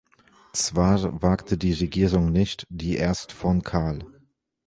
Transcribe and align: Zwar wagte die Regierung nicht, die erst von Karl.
Zwar 0.53 1.21
wagte 1.21 1.59
die 1.59 1.73
Regierung 1.73 2.31
nicht, 2.31 2.65
die 2.71 2.95
erst 2.95 3.31
von 3.31 3.61
Karl. 3.61 3.99